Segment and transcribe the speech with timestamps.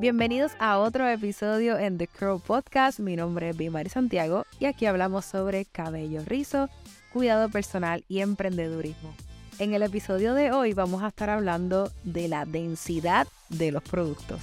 [0.00, 3.00] Bienvenidos a otro episodio en The Curl Podcast.
[3.00, 6.70] Mi nombre es Bimari Santiago y aquí hablamos sobre cabello rizo,
[7.12, 9.12] cuidado personal y emprendedurismo.
[9.58, 14.40] En el episodio de hoy vamos a estar hablando de la densidad de los productos.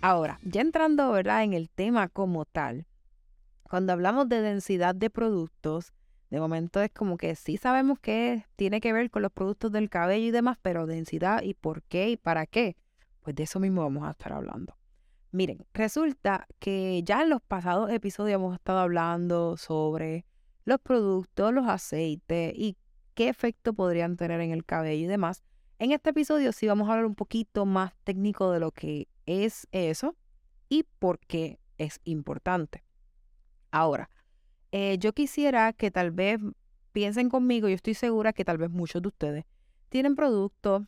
[0.00, 1.44] Ahora, ya entrando ¿verdad?
[1.44, 2.86] en el tema como tal,
[3.62, 5.92] cuando hablamos de densidad de productos,
[6.34, 9.88] de momento es como que sí sabemos que tiene que ver con los productos del
[9.88, 12.76] cabello y demás, pero densidad y por qué y para qué,
[13.20, 14.76] pues de eso mismo vamos a estar hablando.
[15.30, 20.26] Miren, resulta que ya en los pasados episodios hemos estado hablando sobre
[20.64, 22.76] los productos, los aceites y
[23.14, 25.44] qué efecto podrían tener en el cabello y demás.
[25.78, 29.68] En este episodio sí vamos a hablar un poquito más técnico de lo que es
[29.70, 30.16] eso
[30.68, 32.82] y por qué es importante.
[33.70, 34.10] Ahora,
[34.76, 36.40] eh, yo quisiera que tal vez
[36.90, 39.44] piensen conmigo, yo estoy segura que tal vez muchos de ustedes
[39.88, 40.82] tienen productos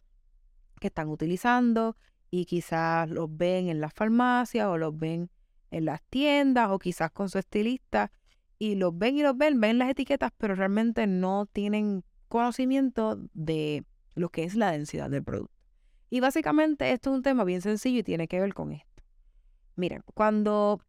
[0.80, 1.96] que están utilizando
[2.28, 5.30] y quizás los ven en las farmacias o los ven
[5.70, 8.10] en las tiendas o quizás con su estilista
[8.58, 13.84] y los ven y los ven, ven las etiquetas, pero realmente no tienen conocimiento de
[14.16, 15.54] lo que es la densidad del producto.
[16.10, 19.04] Y básicamente esto es un tema bien sencillo y tiene que ver con esto.
[19.76, 20.80] Miren, cuando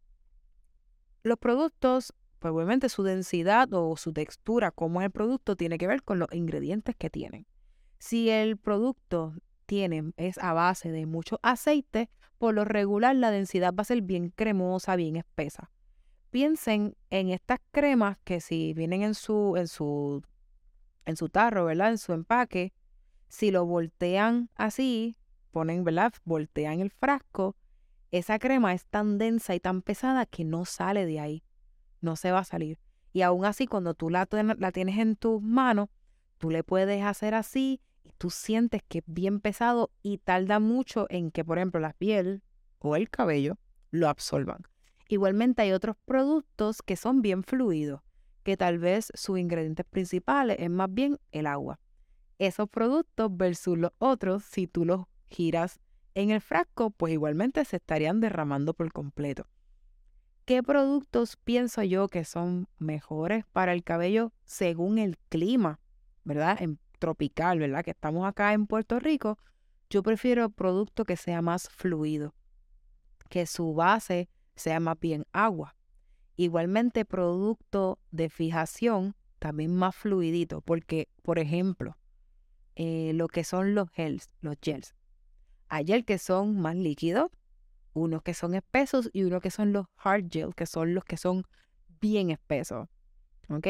[1.21, 2.15] los productos
[2.51, 6.19] pues obviamente su densidad o su textura, como es el producto, tiene que ver con
[6.19, 7.45] los ingredientes que tienen.
[7.99, 9.33] Si el producto
[9.65, 14.01] tiene, es a base de mucho aceite, por lo regular la densidad va a ser
[14.01, 15.71] bien cremosa, bien espesa.
[16.29, 20.23] Piensen en estas cremas que si vienen en su, en su,
[21.05, 21.91] en su tarro, ¿verdad?
[21.91, 22.73] En su empaque,
[23.27, 25.17] si lo voltean así,
[25.51, 26.13] ponen, ¿verdad?
[26.23, 27.55] Voltean el frasco,
[28.11, 31.43] esa crema es tan densa y tan pesada que no sale de ahí
[32.01, 32.79] no se va a salir.
[33.13, 35.89] Y aún así, cuando tú la, la tienes en tus manos,
[36.37, 41.07] tú le puedes hacer así y tú sientes que es bien pesado y tarda mucho
[41.09, 42.43] en que, por ejemplo, la piel
[42.79, 43.57] o el cabello
[43.91, 44.63] lo absorban.
[45.09, 48.01] Igualmente hay otros productos que son bien fluidos,
[48.43, 51.79] que tal vez sus ingredientes principales es más bien el agua.
[52.39, 55.79] Esos productos versus los otros, si tú los giras
[56.13, 59.47] en el frasco, pues igualmente se estarían derramando por completo.
[60.47, 65.81] ¿Qué productos pienso yo que son mejores para el cabello según el clima,
[66.23, 66.61] verdad?
[66.61, 67.83] En tropical, ¿verdad?
[67.83, 69.37] Que estamos acá en Puerto Rico.
[69.89, 72.33] Yo prefiero producto que sea más fluido,
[73.29, 75.75] que su base sea más bien agua.
[76.37, 81.97] Igualmente producto de fijación también más fluidito, porque, por ejemplo,
[82.77, 84.95] eh, lo que son los gels, los gels.
[85.67, 87.31] Hay gel que son más líquidos,
[87.97, 91.17] unos que son espesos y unos que son los hard gel, que son los que
[91.17, 91.43] son
[91.99, 92.87] bien espesos.
[93.49, 93.67] ¿Ok?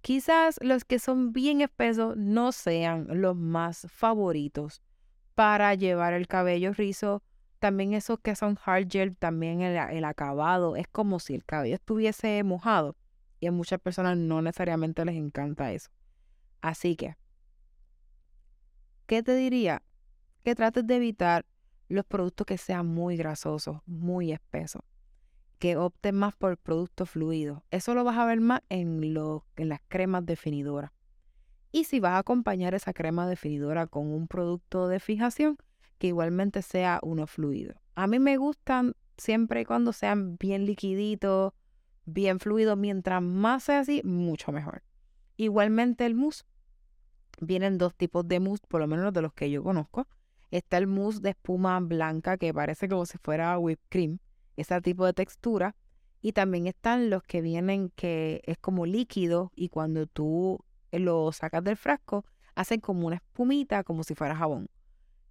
[0.00, 4.82] Quizás los que son bien espesos no sean los más favoritos
[5.34, 7.22] para llevar el cabello rizo.
[7.58, 11.74] También esos que son hard gel, también el, el acabado, es como si el cabello
[11.74, 12.96] estuviese mojado.
[13.40, 15.90] Y a muchas personas no necesariamente les encanta eso.
[16.60, 17.16] Así que,
[19.06, 19.82] ¿qué te diría?
[20.44, 21.46] Que trates de evitar
[21.88, 24.82] los productos que sean muy grasosos, muy espesos,
[25.58, 27.62] que opten más por productos fluidos.
[27.70, 30.92] Eso lo vas a ver más en, lo, en las cremas definidoras.
[31.72, 35.58] Y si vas a acompañar esa crema definidora con un producto de fijación,
[35.98, 37.74] que igualmente sea uno fluido.
[37.94, 41.52] A mí me gustan siempre y cuando sean bien liquiditos,
[42.04, 42.78] bien fluidos.
[42.78, 44.82] Mientras más sea así, mucho mejor.
[45.36, 46.44] Igualmente el mousse.
[47.40, 50.06] Vienen dos tipos de mousse, por lo menos de los que yo conozco.
[50.50, 54.18] Está el mousse de espuma blanca que parece como si fuera whipped cream,
[54.56, 55.76] ese tipo de textura.
[56.20, 61.62] Y también están los que vienen que es como líquido y cuando tú lo sacas
[61.62, 64.68] del frasco, hacen como una espumita, como si fuera jabón.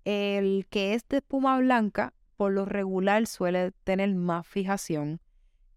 [0.06, 5.20] El que es de espuma blanca, por lo regular suele tener más fijación.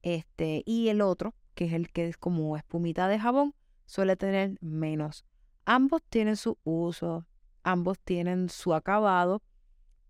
[0.03, 3.55] Este, y el otro, que es el que es como espumita de jabón,
[3.87, 5.25] suele tener menos.
[5.65, 7.27] Ambos tienen su uso,
[7.62, 9.42] ambos tienen su acabado,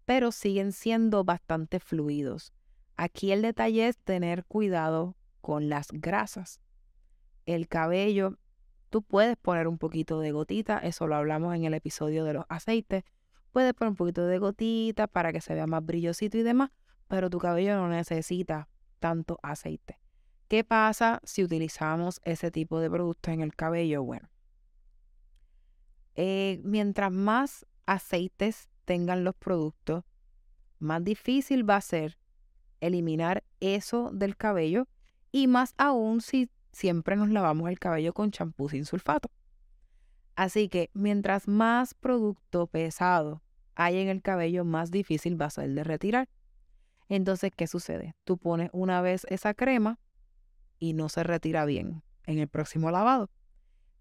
[0.04, 2.52] pero siguen siendo bastante fluidos.
[2.96, 6.60] Aquí el detalle es tener cuidado con las grasas.
[7.46, 8.38] El cabello,
[8.90, 12.44] tú puedes poner un poquito de gotita, eso lo hablamos en el episodio de los
[12.48, 13.04] aceites.
[13.52, 16.70] Puedes poner un poquito de gotita para que se vea más brillosito y demás,
[17.08, 18.68] pero tu cabello no necesita
[18.98, 19.98] tanto aceite.
[20.48, 24.02] ¿Qué pasa si utilizamos ese tipo de productos en el cabello?
[24.02, 24.28] Bueno,
[26.14, 30.04] eh, mientras más aceites tengan los productos,
[30.78, 32.18] más difícil va a ser
[32.80, 34.88] eliminar eso del cabello
[35.32, 39.30] y más aún si siempre nos lavamos el cabello con champú sin sulfato.
[40.36, 43.42] Así que mientras más producto pesado
[43.74, 46.28] hay en el cabello, más difícil va a ser de retirar.
[47.08, 48.14] Entonces, ¿qué sucede?
[48.24, 49.98] Tú pones una vez esa crema
[50.78, 53.30] y no se retira bien en el próximo lavado.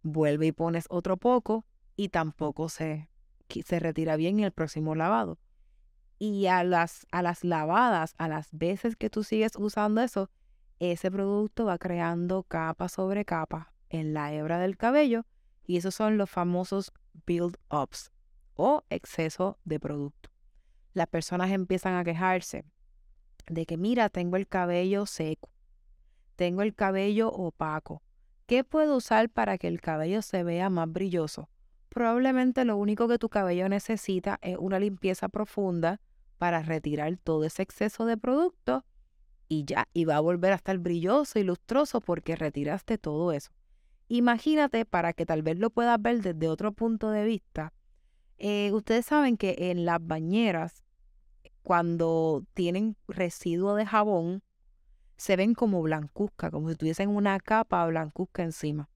[0.02, 1.66] Vuelve y pones otro poco
[2.00, 3.10] y tampoco se,
[3.66, 5.38] se retira bien en el próximo lavado.
[6.18, 10.30] Y a las, a las lavadas, a las veces que tú sigues usando eso,
[10.80, 15.26] ese producto va creando capa sobre capa en la hebra del cabello
[15.66, 16.94] y esos son los famosos
[17.28, 18.14] build-ups
[18.54, 20.30] o exceso de producto.
[20.94, 22.64] Las personas empiezan a quejarse
[23.48, 25.50] de que, mira, tengo el cabello seco,
[26.38, 28.02] tengo el cabello opaco.
[28.46, 31.50] ¿Qué puedo usar para que el cabello se vea más brilloso?
[32.00, 36.00] Probablemente lo único que tu cabello necesita es una limpieza profunda
[36.38, 38.86] para retirar todo ese exceso de producto
[39.50, 43.52] y ya, y va a volver a estar brilloso y lustroso porque retiraste todo eso.
[44.08, 47.74] Imagínate, para que tal vez lo puedas ver desde otro punto de vista,
[48.38, 50.86] eh, ustedes saben que en las bañeras,
[51.64, 54.42] cuando tienen residuo de jabón,
[55.18, 58.88] se ven como blancuzca, como si tuviesen una capa blancuzca encima.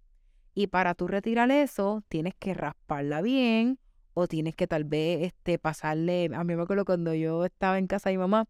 [0.53, 3.79] Y para tú retirar eso, tienes que rasparla bien
[4.13, 7.87] o tienes que tal vez este, pasarle, a mí me acuerdo cuando yo estaba en
[7.87, 8.45] casa de mi mamá,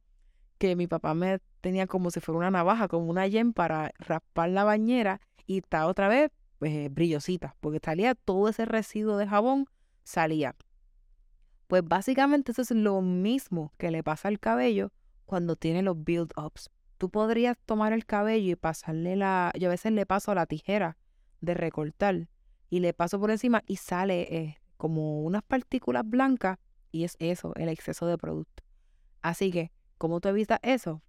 [0.57, 4.49] que mi papá me tenía como si fuera una navaja, como una yen para raspar
[4.49, 9.67] la bañera y está otra vez pues, brillosita, porque salía todo ese residuo de jabón,
[10.03, 10.55] salía.
[11.67, 14.91] Pues básicamente eso es lo mismo que le pasa al cabello
[15.25, 16.69] cuando tiene los build-ups.
[16.97, 20.97] Tú podrías tomar el cabello y pasarle la, yo a veces le paso la tijera
[21.43, 22.29] de recortar
[22.69, 26.57] y le paso por encima y sale eh, como unas partículas blancas
[26.91, 28.63] y es eso, el exceso de producto.
[29.21, 31.01] Así que, ¿cómo tú evitas eso?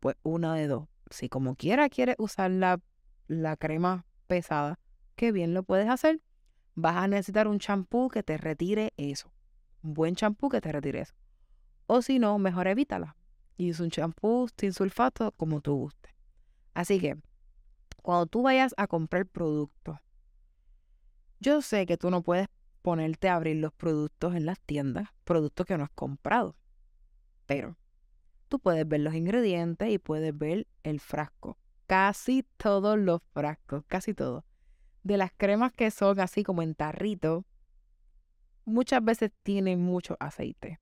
[0.00, 0.88] Pues una de dos.
[1.10, 2.80] Si como quiera quieres usar la,
[3.28, 4.78] la crema pesada,
[5.14, 6.20] que bien lo puedes hacer,
[6.74, 9.32] vas a necesitar un champú que te retire eso.
[9.82, 11.14] Un buen champú que te retire eso.
[11.86, 13.16] O si no, mejor evítala.
[13.56, 16.14] Y usa un champú sin sulfato como tú guste.
[16.72, 17.18] Así que,
[18.02, 19.98] cuando tú vayas a comprar productos,
[21.40, 22.48] yo sé que tú no puedes
[22.82, 26.56] ponerte a abrir los productos en las tiendas, productos que no has comprado.
[27.46, 27.76] Pero
[28.48, 31.58] tú puedes ver los ingredientes y puedes ver el frasco.
[31.86, 34.44] Casi todos los frascos, casi todos.
[35.02, 37.44] De las cremas que son así como en tarrito,
[38.64, 40.80] muchas veces tienen mucho aceite.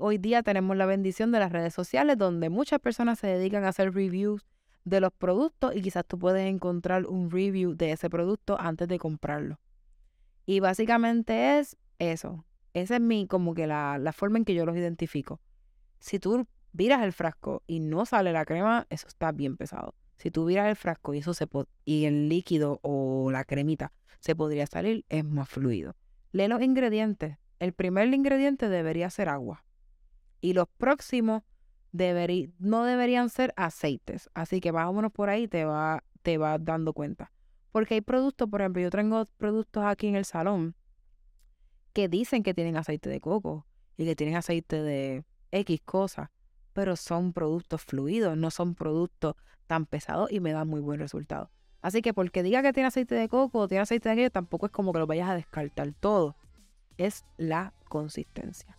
[0.00, 3.68] Hoy día tenemos la bendición de las redes sociales donde muchas personas se dedican a
[3.68, 4.44] hacer reviews
[4.84, 8.98] de los productos y quizás tú puedes encontrar un review de ese producto antes de
[8.98, 9.60] comprarlo.
[10.46, 12.44] Y básicamente es eso.
[12.74, 15.40] Esa es mi, como que la, la forma en que yo los identifico.
[15.98, 19.94] Si tú viras el frasco y no sale la crema, eso está bien pesado.
[20.16, 21.46] Si tú viras el frasco y eso se
[21.84, 25.96] y el líquido o la cremita se podría salir, es más fluido.
[26.30, 27.38] Lee los ingredientes.
[27.58, 29.64] El primer ingrediente debería ser agua.
[30.40, 31.42] Y los próximos
[31.92, 34.30] no deberían ser aceites.
[34.34, 37.30] Así que más o menos por ahí te va, te va dando cuenta.
[37.70, 40.74] Porque hay productos, por ejemplo, yo tengo productos aquí en el salón
[41.92, 43.66] que dicen que tienen aceite de coco
[43.96, 46.30] y que tienen aceite de X cosas,
[46.72, 49.36] pero son productos fluidos, no son productos
[49.66, 51.50] tan pesados y me dan muy buen resultado.
[51.82, 54.66] Así que porque diga que tiene aceite de coco o tiene aceite de aquello, tampoco
[54.66, 56.36] es como que lo vayas a descartar todo.
[56.96, 58.78] Es la consistencia.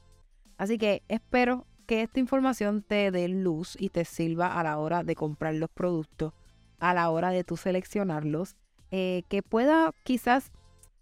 [0.57, 5.03] Así que espero que esta información te dé luz y te sirva a la hora
[5.03, 6.33] de comprar los productos,
[6.79, 8.55] a la hora de tú seleccionarlos
[8.91, 10.51] eh, que pueda quizás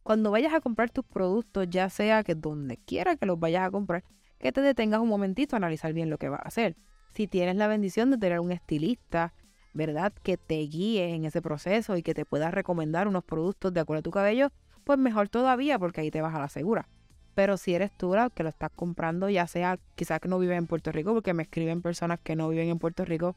[0.03, 3.71] cuando vayas a comprar tus productos, ya sea que donde quiera que los vayas a
[3.71, 4.03] comprar,
[4.39, 6.75] que te detengas un momentito a analizar bien lo que vas a hacer.
[7.13, 9.33] Si tienes la bendición de tener un estilista,
[9.73, 10.13] ¿verdad?
[10.23, 13.99] Que te guíe en ese proceso y que te pueda recomendar unos productos de acuerdo
[13.99, 14.51] a tu cabello,
[14.83, 16.87] pues mejor todavía porque ahí te vas a la segura.
[17.35, 20.57] Pero si eres tú la que lo estás comprando, ya sea quizás que no vives
[20.57, 23.35] en Puerto Rico, porque me escriben personas que no viven en Puerto Rico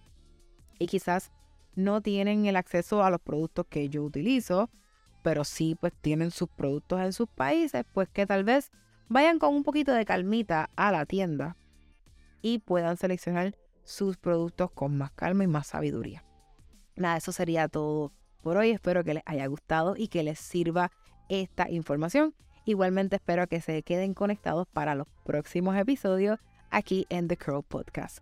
[0.79, 1.31] y quizás
[1.77, 4.71] no tienen el acceso a los productos que yo utilizo,
[5.23, 8.71] pero sí pues tienen sus productos en sus países, pues que tal vez
[9.09, 11.57] vayan con un poquito de calmita a la tienda
[12.43, 16.25] y puedan seleccionar sus productos con más calma y más sabiduría.
[16.97, 18.71] Nada, eso sería todo por hoy.
[18.71, 20.91] Espero que les haya gustado y que les sirva
[21.29, 22.35] esta información.
[22.65, 26.39] Igualmente espero que se queden conectados para los próximos episodios
[26.71, 28.19] aquí en The Curl Podcast.